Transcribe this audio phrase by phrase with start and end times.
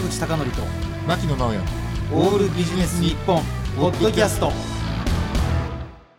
[0.00, 0.62] 坂口孝則と
[1.06, 1.58] 牧野直哉。
[2.12, 3.42] オールビジネス日本
[3.76, 4.50] ポッドキャスト。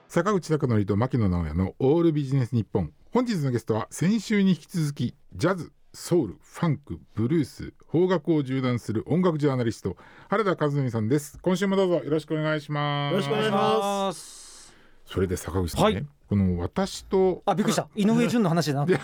[0.07, 2.91] 坂口孝則と牧野直哉のオールビジネス日本。
[3.11, 9.97] 本日のゲストは先週に引き続きジャズソウルファンクブルース邦楽を縦断する音楽ジャーナリスト
[10.29, 11.39] 原田和則さんです。
[11.41, 13.13] 今週もどうぞよろしくお願いします。
[13.13, 14.75] よろしくお願いします。
[15.07, 16.05] それで坂口さんね、はい。
[16.29, 17.87] この私とあびっくりした。
[17.95, 18.99] 井上順の話じゃなくて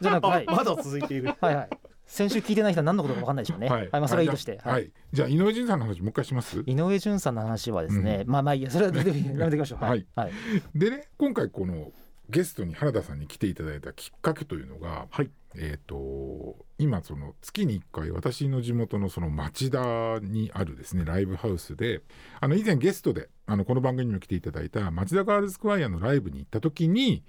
[0.00, 0.46] じゃなくはい。
[0.46, 1.34] まだ続いている。
[1.40, 1.68] はいはい
[2.10, 3.68] 先週聞いてない人は何のことか分かんないでしょうね。
[3.68, 4.58] はい、まあそれはいいとして。
[4.64, 6.64] はい、じゃあ井上潤さんの話もう一回します？
[6.66, 9.84] 井上順さんの話はですね、まあまあいいやそれはやめてやめていきましょう。
[9.84, 10.04] はい。
[10.16, 10.32] はい、
[10.74, 11.92] でね今回この
[12.28, 15.30] ゲストに原田さんに来ていただいたきっかけというのが、はい。
[15.56, 22.02] えっ、と今その月に1回私の地元のその町田にあるですねライブハウスで
[22.40, 27.22] あの以前ゲストであのこの番組にも来ていただいた町田ガールズスクワイアのライブに行った時に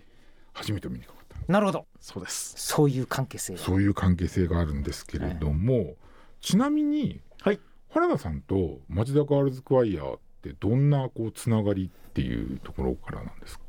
[0.53, 2.53] 初めてお目にかかったなるほどそうです。
[2.57, 5.95] そういう関係性がそういう関係性があるんですけれども、
[6.39, 13.61] ちなみに、はい原田さんと町田ガールズスクワイアってどんなこうつながりっていうところからなんですか？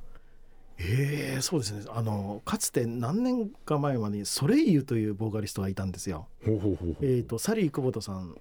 [0.78, 1.84] ええそうですね。
[1.88, 6.28] あのかつて何年か前までにソレイユというボーカリストがいたんですよ。
[6.44, 8.36] ほうほうほうえっ、とサリー久保田さん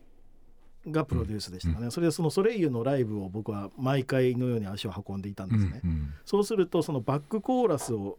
[0.87, 1.89] がプロデュースでしたかね。
[1.91, 5.81] それでそのソレイユのライブを僕は毎回のように足を運んでいたんですね。
[5.83, 8.17] うんうんそうするとそのバックコーラスを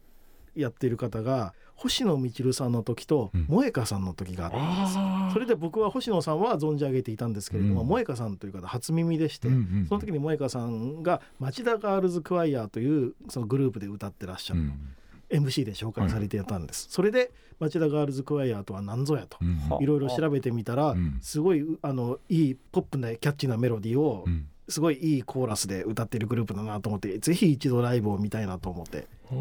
[0.55, 3.45] やっている方が星野みさんの時とうん。
[3.47, 4.85] 萌香さんの時があったん
[5.27, 7.87] ですそれで僕は星野さんは存じ上げていたんですけれども、うん。
[7.87, 9.49] 萌香さんという方初耳でして、
[9.87, 14.95] その時に萌香さんが町田ガールズクワイアというそのグループで歌ってらっしゃる、うん
[15.29, 19.39] MC で紹介されていたんです、それで町田ガールズクワイアとは何ぞやと。
[19.81, 21.17] いろいろ調べてみたら、うん。
[21.21, 29.33] すごいあのいいポップなキャッチーなメロディーをうんすごいいいコーラスで歌っているグループだなと思ってぜひ一度ライブを見たいなと思って、あ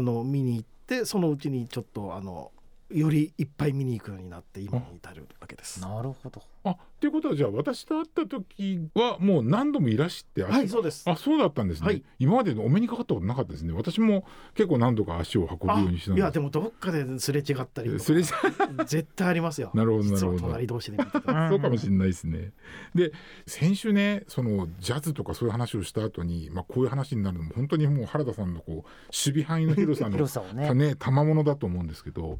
[0.00, 2.52] の見に行ってそのうちにちょっとあの
[2.90, 5.80] よりいっぱい見に行くようになって今に至るわけです。
[5.80, 11.08] なるほどあっていうことはじゃあ私と会った時はもう何度もいらしてはいそうです。
[11.08, 12.02] あそうだったんですね、はい。
[12.18, 13.72] 今までお目にかかったことなかったですね。
[13.72, 18.02] 私も結構何度か足を運ぶようにしていやでもどっかですれ違ったりとか。
[18.02, 19.70] それ絶対ありますよ。
[19.74, 20.40] なるほどなるほど。
[20.40, 22.52] 隣同士で そうかもしれないですね。
[22.94, 23.12] で
[23.46, 30.96] 先週ねそのジャズとかそういう話をした後にまあこういう話になるのも本当にもう原田さんのこう守備範囲の広さの 広さをね。
[30.98, 32.38] 賜物だと思うんですけど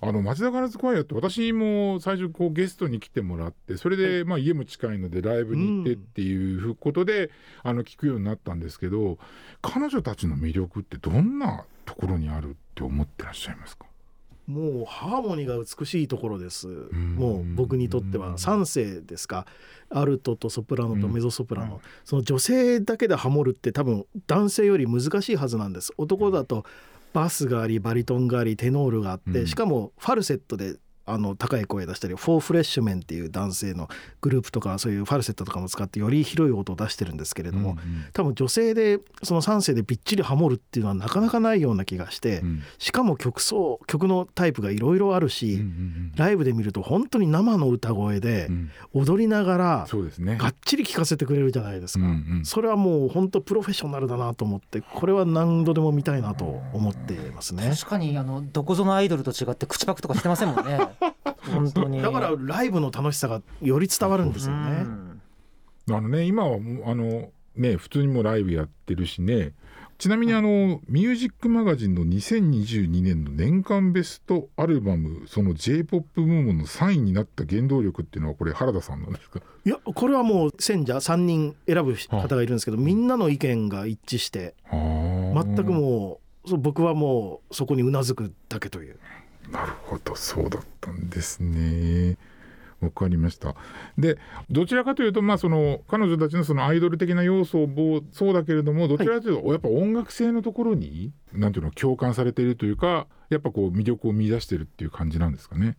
[0.00, 7.30] あの町田ガールズクワイアって私も最初こうゲストに来てもらってそれでまあ家も近いのでライブに行ってっていうことで、
[7.62, 9.18] あの聞くようになったんですけど
[9.62, 13.86] 彼女たちの魅力ってどんなところにあるって思ってらっしゃいますか？
[14.46, 16.68] もうハーモニーが美しいところです。
[16.68, 17.16] ん。
[17.16, 19.46] もう僕にとっては3世ですか？
[19.88, 25.94] アルトとソプラノとメゾソプラノ、うんその女性だけでハモるって多分男性より難しいはずなんです。
[25.96, 26.66] 男だと
[27.14, 29.46] バスがありバリトンがありテノールがあって、うん。
[29.46, 30.76] しかもファルセットで
[31.06, 33.88] あの高い声出したりフォーフレッシュメンっていう男性の
[34.20, 38.04] グループとかそういうファルセットとかも使ってより広い音を出してるんですけれども、うんうん。
[38.12, 42.62] 多分女性でその3世でびっちりハモるっていうのはなかなかないような気がして、うん。
[42.78, 48.70] しかも曲奏曲のタイプがいろいろあるし、うんうんライブで見ると本当に生の歌声でうん。
[48.92, 50.36] 踊りながらそうですね。
[50.36, 52.44] がっちり聴かせてくれるじゃないですか、うんうん。
[52.44, 57.70] それはもう本当プロフェッショナルだなと思ってこれは何度でも見たいなと思っていますね。
[57.70, 60.94] 確かにあのどこぞのアイドルと違って口パクとかしてませんもんね
[61.52, 62.00] 本当に。
[62.02, 65.20] だからライブの楽しさがより伝わるんですようねん。
[65.90, 69.52] あのね今はもうあのね普通にもうライブやってるしね。
[69.96, 79.38] ちなみにあのミュージックマガジンの2022年の年間ベストアルバムその J−POP 部門の3位になった原動力っていうのはこれ原田さんなんですか？
[79.64, 82.56] いやこれはもう選者3人選ぶ方がいるん。
[82.56, 88.98] ですけどみんなの意見が一致して全くもうそう僕はもうそこにうなずくだけという
[89.50, 92.16] なるほどそうだったんですね。
[92.80, 93.54] わかりました。
[93.96, 94.18] で
[94.50, 105.76] どちらかというとまあその彼女たちのそのアイドル的な要素もそうだけれどもどちらかというとやっぱ音楽性のところに、なんていうの共感されているというかやっぱこう魅力を見出してるっていう感じなんですかね。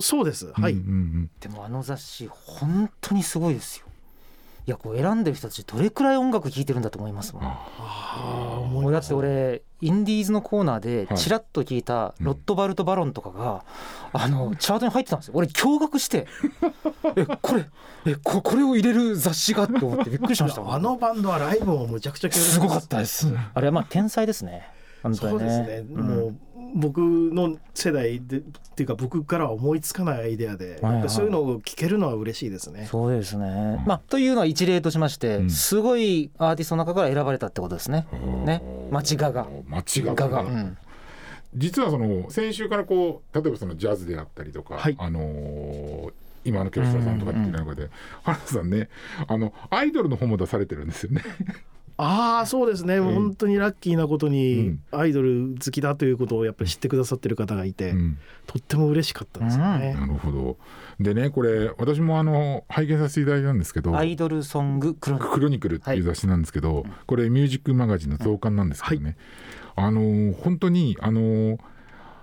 [0.00, 0.52] そうです。
[0.52, 1.30] はい、うんうんうん。
[1.38, 3.86] でもあの雑誌本当にすごいですよ
[4.64, 7.42] いやこう選んでる人たちどれくらい音楽聴いてるんだと思いますもん。
[7.44, 11.18] ああもうだって俺インディーズのコーナーではい。
[11.18, 13.64] チラッと聞いたロットバルト・バロンとかが、
[14.12, 15.34] あのチャートに入ってたんですよ。
[15.36, 16.28] 俺驚愕して。
[17.16, 17.66] えこれ
[18.06, 22.60] えここれを入れる雑誌がって思ってびっくりしましたあのバンドはライブもむちゃくちゃす。
[22.60, 23.26] ごかったです。
[23.54, 24.68] あれはまあ天才ですね。
[25.02, 26.36] 本当にそうですね、ねもう
[26.74, 28.40] 僕の世代でっ
[28.74, 32.86] ていうか僕からは思いつかないアイデアで、はいはいそういうのを聞けるのは嬉しいですね。
[32.90, 33.82] そうですね。
[33.86, 38.06] まあというのは一例としまして、うんすごいアーティストの中から選ばれたってことですね。
[38.44, 39.46] ね、町画が。
[39.68, 40.42] 町が画が。
[40.42, 40.76] うん
[41.54, 46.12] 実はその先週からこう例えばそのジャズであったりとか、はいあのー
[46.44, 47.88] 今の京下さんとかっていう中で、
[48.24, 48.88] 原田さんね
[49.28, 51.22] あのアイドルの本も出されてるんですよね。
[52.02, 53.02] ああそうですね、ん。
[53.02, 54.82] 本当にラッキーなことうにん。
[54.90, 58.18] アイドル好きだということをやっぱり知ってくださってる方がいて、うん。
[58.46, 59.94] とっても嬉しかったですよね。
[59.94, 60.56] なるほど。
[61.00, 65.32] でねこれ私もあの拝見させていただいたんですけどアイドルソングクロニクル。
[65.32, 69.16] クロニクルっていう雑誌なんですけど、これミュージックマガジンの増刊なんですけどね、
[69.74, 71.58] あのー本当にあのー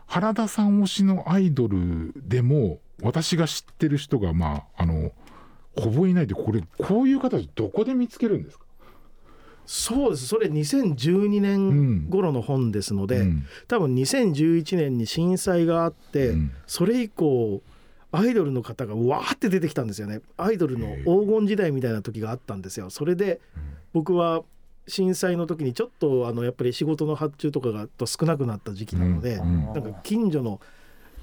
[0.07, 5.11] 原田さん推しのアイドルでも私が知ってる人がまああの
[5.77, 8.65] ほぼいないでこれこういう方どこで見つけるんですか、
[9.71, 10.25] そうです。
[10.25, 13.45] それ2012年頃の本ですので、うん。
[13.67, 16.51] 多分2011年に震災があって、うん。
[16.65, 17.61] それ以降
[18.11, 20.21] アイドルの方がわーって出てきたんですよね。
[20.37, 22.89] アイドルの黄金時代みたいな時があったんですよ。
[22.89, 23.41] それで
[23.93, 24.41] 僕は
[24.87, 29.65] 震災の時にちょっとあのやっぱり仕事の発注とかがと少なくなった時期なので、うん。
[29.65, 30.59] なんか近所の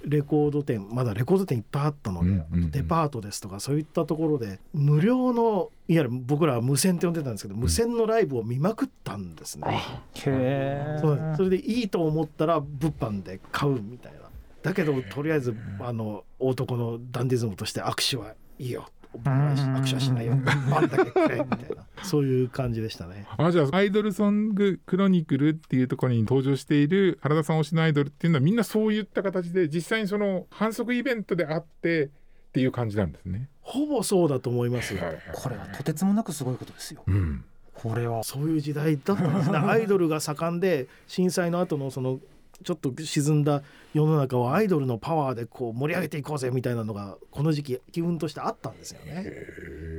[0.04, 2.70] レコード店まだレコード店いっぱいあったので、うんうんうん。
[2.70, 9.82] デパートですとかそういったところで無料のいわゆる僕らは無線って呼んでたんですけど無線のライブを見まくったんですね。
[10.14, 14.18] へそうそれでいいと思ったら物販で買うみたいな。
[14.62, 18.88] だけどとりあえずあの男のダンディズムとして握手はいいよ
[19.24, 20.36] 握手はしないよ。
[20.70, 21.86] パンだけくれみたいな。
[22.02, 23.26] そういう感じでしたね。
[23.36, 32.08] あじゃあアイドルソングクロニクルっていうところに登場している原田さん推しのアイドルっていうのはみんなそういった形で実際にその反則イベントであってっ
[32.52, 33.48] ていう感じなんですね。
[33.60, 34.94] ほぼそうだと思います。
[35.32, 37.02] これはとてつもなくすごいことですよ。
[37.06, 37.44] うん。
[37.74, 39.58] これはそういう時代だったんですね。
[39.58, 42.20] アイドルが盛んで震災の後のその
[42.62, 43.62] ちょっと沈んだ
[43.94, 49.32] 世の中をアイドルのパワーでこう盛り上げていこうぜみたいなのがこの時期機運としてあったんですよね。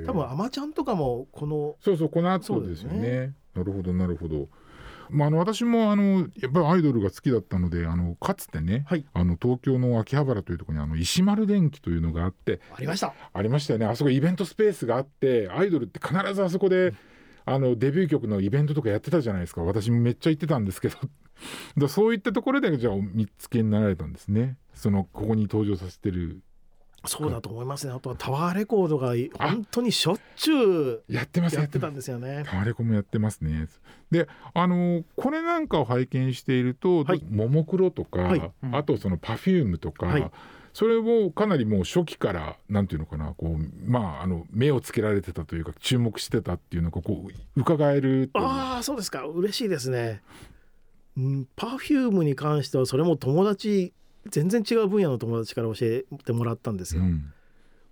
[0.06, 4.48] 多分アマちゃんとかもこのそうそうこの後ですよねですなるほどなるほど。
[5.09, 9.06] まあ、あの私もあのやっぱりアイドルが好きだったのであのかつてね、はい。
[9.13, 13.13] あの東京の秋葉原というところにあの石丸電機というのがあってありました。
[13.33, 13.86] ありましたよね。
[13.86, 16.94] あそこイベントスペースがあってアイドルって必ずあそこで
[17.47, 19.63] あのデビュー曲のイベントとかやってたじゃないですか。
[19.63, 20.97] 私もめっちゃ行ってたんですけど。
[21.77, 24.57] だそういったところでじゃあお見つけになられたんですね。
[24.73, 26.41] そのここに登場させてる。
[27.05, 27.94] そうだと思いますね。
[27.94, 32.44] あとはタワーレコードが本当にしょっちゅうやってますやってたんですよね。
[32.45, 33.67] タワレコもやってますね。
[34.11, 37.23] で、あのこれなんかを拝見していると、はい。
[37.29, 38.51] ももクロとか、はい。
[38.63, 38.75] うん。
[38.75, 40.31] あとそのパフュームとか、はい
[40.77, 47.25] それをかなりもう初期からなんていうのかな、こうまああの目をつけられてたというか注目してたっていうのがこ
[47.56, 49.25] う伺えるああそうですか。
[49.25, 50.21] 嬉しいですね。
[51.18, 53.91] うんパフュームに関してはそれも友達
[54.29, 57.33] 全然違う分野の友達から教えてもらったんですよ、うん。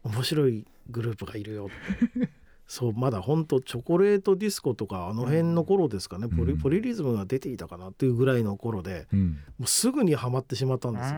[0.03, 2.29] 面白いグループがいるよって
[2.67, 6.59] そうまだ本当チョコレートディスコとかあの辺の頃ですかね、ポリうん。
[6.59, 9.39] ポリリズムが出ていたかなっていうぐらいの頃でうん。
[9.59, 11.17] もうすぐにはまってしまったんですよ。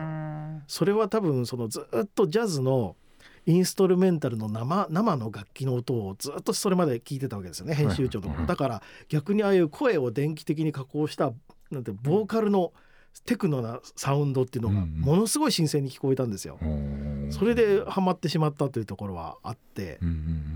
[0.66, 2.96] それは多分そのずっとジャズの
[3.46, 11.32] インストルメンタルの生生の楽器の音をずっとそれまで聞いてたわけですよね編集長とはいだから逆にああいう声を電気的に加工した
[11.70, 12.74] なんてボーカルの
[13.24, 15.00] テクノなサウンドっていうのがうんうん。
[15.00, 16.58] ものすごい新鮮に聞こえたんですよ。
[17.30, 19.98] それでハマってしまったというところはあって、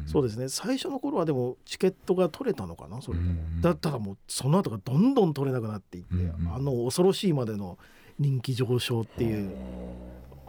[0.07, 0.49] そうですね。
[0.49, 6.11] 最初の頃はでもチケットが取れたのかなそれでも、うんだったらもうその後がどんどん取れなくなっていって、
[6.55, 7.79] あの恐ろしいまでの
[8.19, 9.51] 人気上昇っていう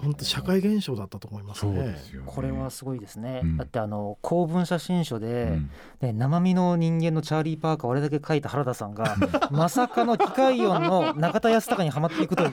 [0.04, 2.28] 本当社会現象だったと思いますそうねですよね。
[2.28, 3.58] これはすごいですね、うん。
[3.58, 5.70] だってあの公文写真書で、うん。
[6.02, 9.16] ね、生身の人間のチャーリー・パーカーをあれだけ書いた原田さんが
[9.52, 12.52] まさかの機械音の中田康隆にはまっていくという。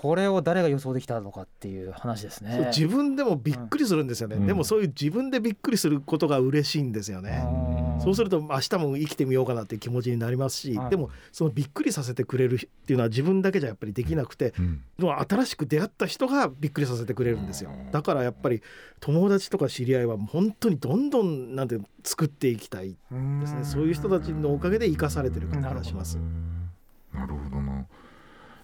[0.00, 2.70] これを誰が予想できたのかっていう話ですね。
[2.74, 4.46] 自分でもびっくりするんですよね、うん。
[4.46, 14.82] でもそういう自分でびっくりすることが嬉しいんですよね、うんそうすると明日も生きてみようかなっていう気持ちになりますし、はいでもそのびっくりさせてくれるっていうのは自分だけじゃやっぱりできなくて、うん。
[14.98, 17.70] 新しく出会った人がびっくりさせてくれるんですよ。
[17.92, 18.62] だからやっぱり
[19.00, 22.96] 友達とか知り合いは本当にどんどんなんて作っていきたいで
[23.46, 23.64] すね。
[23.64, 26.18] そういう人たちのおかげで生かされてる感じがします。
[27.12, 27.86] なるほどな。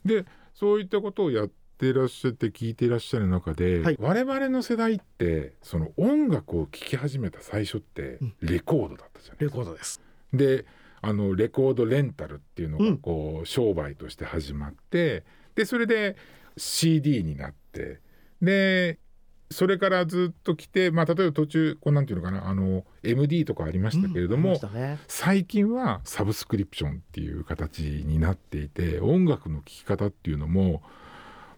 [0.04, 0.24] で
[0.54, 3.96] そういったことをやってらっしゃって聞いていらっしゃる中で、はい。
[4.00, 8.34] 我々の世代ってその音楽を聴き始めた最初ってうん。
[8.40, 9.56] レコードだったじゃないレですか。
[9.56, 10.00] コードです。
[10.32, 10.64] で
[11.02, 15.24] あのレコードレンタルっていうのうんがこう商売として始まって
[15.56, 16.16] でそれで
[16.56, 18.00] CD になって
[18.40, 18.98] で
[19.50, 24.98] それからずっと来て、まあ、例えば途中こうなんていうのかなあの MD とかありましたけれども、うんね。
[25.08, 30.82] 最近はサブスクリプションっていう形になっていて音楽の聴き方っていうのも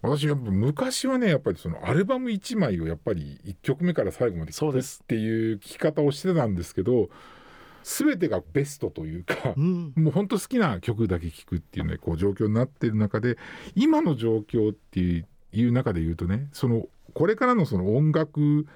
[0.07, 5.03] 私やっぱ昔はねやっぱりそのアルバム1枚をやっぱり1曲目から最後まで聴くっそうです。
[5.03, 7.09] ていう聴き方をしてたんですけど
[7.83, 9.93] 全てがベストというかうん。
[9.95, 13.37] もう本当好きな曲だけ聴くっていうねこう状況になっている中で
[13.75, 18.67] 今の状況っていう中で言うとねそのこれからのその音楽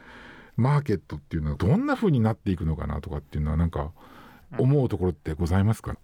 [0.56, 3.92] マーケットっていうのはどんな風になっていくのかなとかっていうのはなんか
[4.58, 5.96] 思うところってございますか、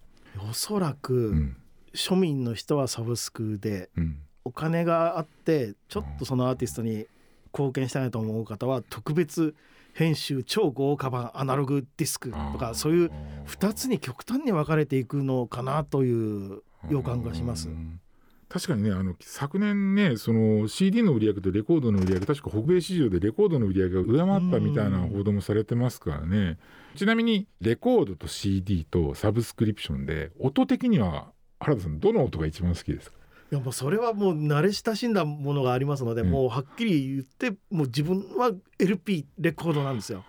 [0.48, 1.56] おそらく、うん。
[1.94, 7.06] 庶民の人はサブスクでうんお金があってちょっとそのアーティストに
[7.52, 9.54] 貢献したいなと思う方は特別
[9.92, 13.10] 編集超豪華版アナログディスクとかそういう
[13.46, 16.12] 2つに極端に分かれていくのかなとい
[16.54, 17.68] う予感がします。
[17.68, 17.72] う。
[17.72, 18.00] ん。
[18.48, 26.56] 確かにねあの昨年ねその CD の売り上げとレコードの売り上げ確か北米市場でレコードの売り上げが上回ったみたいな報道もされてますからね。
[26.94, 33.16] ちなみにレコードと CD とサブスクリプションで音的には原田さんどの音が一番好きですか？
[33.52, 36.30] いやもうそれはもう慣れ親しんだものがありますので、うん。
[36.30, 40.24] もうはっきり言ってもう自分は LP レコードなんですよ。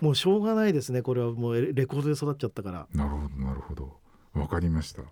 [0.00, 2.86] もうしょうがないですねこれはもうレコードで育っちゃったから。
[2.92, 3.96] なるほどなるほど。
[4.34, 5.02] わかりました。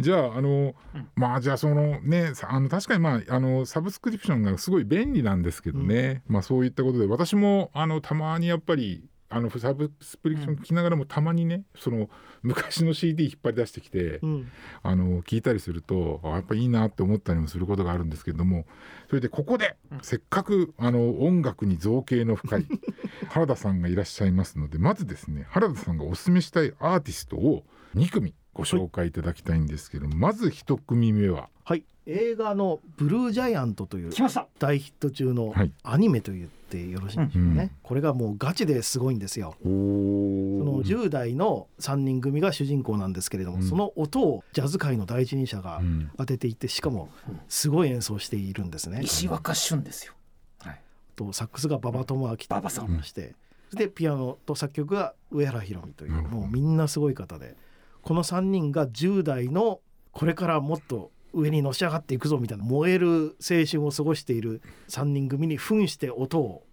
[0.00, 0.74] じゃああの、
[1.14, 12.08] まあじゃあそのねさあの確かにまああのサブスクリプションがすごい便利なんですけどね、まあそういったことで私もあのたまにやっぱりあのサブスクリプション聞きながらもたまにねその
[12.42, 14.52] 昔の CD 引っ張り出してきて、うん、
[14.84, 18.64] あの聞いたりするとあやっぱいいなって思ったりもすることがあるんですけれども
[19.08, 22.66] それでここでせっかくあの音楽に造形の深い
[23.30, 27.64] 原田さんがいらっしゃいますのでまずですね原田さんがおすすめしたいアーティストを
[27.96, 31.48] 2組ご紹介いただきたいんですけどもまず1組目は。
[31.64, 31.84] はい。
[32.06, 34.12] 映画の「ブルージャイアント」という
[34.58, 35.72] 大ヒット中のはい。
[35.82, 37.70] アニメと言ってよろしいんでしょうかね、うん。
[37.82, 39.56] これがもうガチですごいんですよ。
[39.62, 43.62] その10代の3人組が主人公なんですけれども、うん。
[43.62, 46.10] その音をジャズ界の第一人者がうん。
[46.16, 47.08] 当てていてしかも
[47.48, 49.00] すごい演奏しているんですね。
[49.02, 50.12] 石若俊ですよ。
[50.60, 50.80] はい、
[51.16, 53.34] とサックスが馬場智明と馬場さんいまして
[53.74, 57.56] でピアノと作曲が上原ひろみというもうみんなすごい方で
[58.04, 59.80] この3人が10代の
[60.12, 66.64] これからもっと上にのし上がっていくぞみたいな燃える青春を過ごしている3人組に扮して音を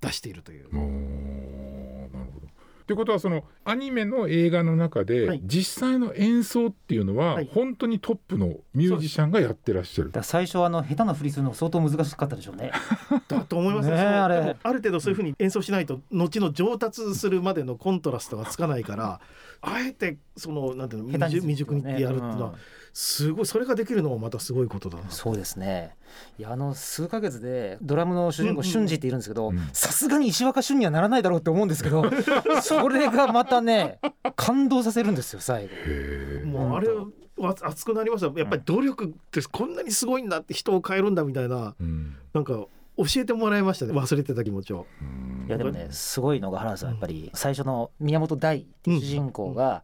[0.00, 2.46] 出しているというおーなるほど。
[2.86, 10.14] ということはそのアニメの映画の中で、はい実際の演奏っていうのは、はい本当にトップのミュージシャンがやってらっしゃるだ。
[10.14, 12.72] から最初はあの下手な振りするの相当難しかったでしょうね。
[13.28, 19.20] だと思いますねあれある程度そういうふうに演奏しないと後の上達するまでのコントラストがつかないから
[19.62, 22.54] あえてそのなんていうの未熟にやるっていうのは
[22.92, 25.10] すごいそれができるのもまたすごいことだな。
[25.10, 25.96] そうですね。
[26.38, 29.58] いやあの数ヶ月でドラムの主人公うんうん俊二っているんですけどうん。
[29.72, 32.04] さすがに石若俊にはならないだろうって思うんですけど
[32.62, 34.00] それがまたね
[34.34, 36.46] 感動させるんですよ最後。
[36.46, 38.38] もうあれは熱くなりました。
[38.38, 42.16] やっぱり努力ってこんなにすごいんだって人を変えるんだみたいなうん。
[42.32, 42.66] なんか
[43.04, 43.92] 教えてもらいましたね。
[43.92, 44.86] 忘れてた気持ちを。
[45.00, 45.46] うん。
[45.48, 46.90] いやでもねすごいのが原田さん。
[46.90, 49.82] やっぱり最初の宮本大っていう主人公が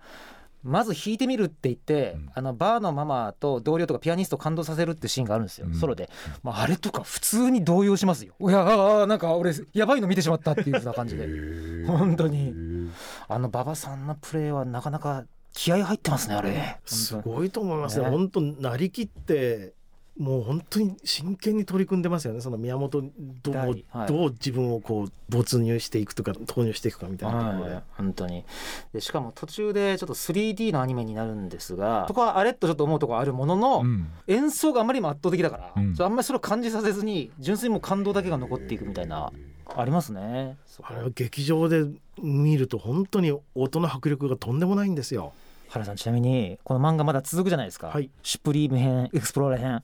[0.62, 2.30] まず弾いてみるって言って、うん。
[2.35, 5.75] あのバーのママと同僚とかピアニストを感動させるってシーンがあるんですよ、うん。
[5.75, 6.11] ソロで、
[6.42, 8.35] まあ、あれとか普通に動揺しますよ。
[8.40, 11.87] いやあーなんか俺やばいの見てしまったっていうような感じへでー。
[11.87, 12.90] 本当に。
[13.28, 16.78] あの馬場さんのプレーはなかなか気合入ってますねあれ。
[16.85, 18.04] すごいと思いますね。
[18.04, 18.11] ね。
[18.11, 19.73] 本当なりきって
[20.18, 22.40] もう本当に真剣に取り組んでますよね。
[22.40, 23.11] その宮本
[23.42, 24.08] どう,、はいはい。
[24.08, 28.44] どう自分をこう没入していくとか投入していくかみたいなところで、はい、本当に。
[28.94, 34.08] でしかも途中でちょっと 3D のアニメになるんですがそこはあれとちょっと思うところあるものの、うん。
[34.26, 35.94] 演奏があまりにも圧倒的だから、うん。
[35.99, 39.32] あんまりそれを感じさせずに純粋にもう感動だけが残っていくみたいな
[39.75, 40.56] ありますね。
[40.82, 41.85] あれは劇場で
[42.23, 45.32] 見ると本当に音の迫力がとんでもないんですよ。
[45.68, 48.11] 原さんちなみにこの漫画まだ続くじゃないですか、はい。
[48.23, 49.82] シュプリーム編エクスプローラー編。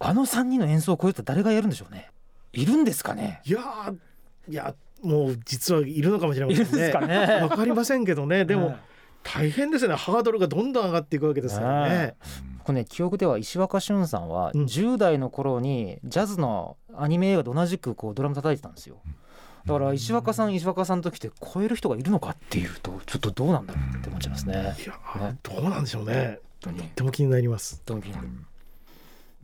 [0.00, 2.10] あの3人の演奏を超えたら誰がやるんでしょうね。
[2.52, 3.40] いるんですかね。
[3.44, 3.96] いやー
[4.48, 6.68] いやもう実はいるのかもしれませんね。
[6.68, 7.42] いるんですかね。
[7.42, 8.44] わかりませんけどね。
[8.46, 8.76] でも、ね
[9.24, 9.94] 大変ですね。
[9.94, 11.96] ハードルがどんどん上がっていくわけですからね。
[11.96, 12.16] ね。
[12.62, 14.64] これね記憶では石若俊さんはうん。
[14.64, 19.00] 10代の頃にジャズのアニメ映画と同じくこうドラム叩いてたんですよ
[19.66, 24.56] だから石若さん石若さんときて超える人がいるのかっていうとちょっとどうなんだろうって思っちゃいますねい
[24.86, 26.38] やーねどうなんでしょうね。
[26.60, 27.82] とっても気になります。
[27.84, 28.46] ドンキン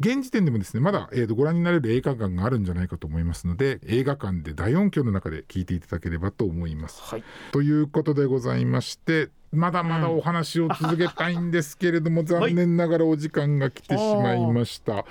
[0.00, 7.02] 現時点でもですねまだ、えー、とご覧になれる映画館があるんじゃないかと思いますので映画館で大音響の中で聞いていただければと思います。
[7.02, 15.04] はいということでございましてまだまだお話を続けたいんですけれども、残念ながらお時間が来てしまいました。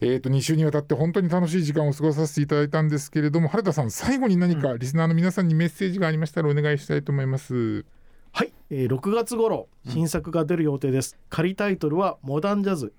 [0.00, 7.84] えー、と2週にわたって本当に楽しい時間を過ごさせていただいたんですけれども原田さん最後に何かリスナーの皆さんにメッセージがありましたらお願いしたいと思います。
[8.32, 11.16] はい、えー、6月頃新作が出る予定です。
[11.28, 12.92] 仮タイトルはモダンジャズ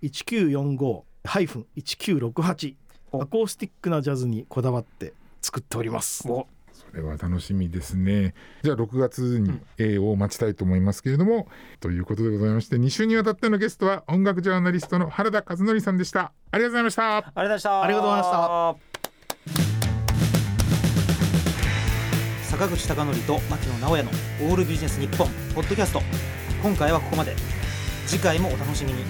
[1.26, 2.76] 1945-1968
[3.12, 3.22] お。
[3.22, 6.28] アコースティックなジャズにこだわって作っております。
[6.30, 6.48] お。
[6.74, 8.34] それは楽しみですね。
[8.64, 11.48] じゃあ6月に A を待ちたいと思いますけれども、
[11.80, 16.32] ということでございまして2週にわたってのゲストは音楽ジャーナリストの原田和則さんでした。
[16.52, 17.18] ありがとうございました。
[17.18, 17.82] ありがとうございました。
[17.82, 19.00] ありがとうございました。
[22.50, 24.10] 坂口孝則と牧野直哉の
[24.50, 26.02] 「オールビジネス日本ポッドキャスト。
[26.64, 27.36] 今回はここまで。
[28.08, 29.04] 次回もお楽しみに